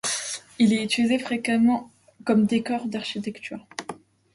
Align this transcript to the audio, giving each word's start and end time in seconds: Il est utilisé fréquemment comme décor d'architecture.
Il 0.57 0.73
est 0.73 0.83
utilisé 0.83 1.19
fréquemment 1.19 1.91
comme 2.23 2.47
décor 2.47 2.87
d'architecture. 2.87 3.63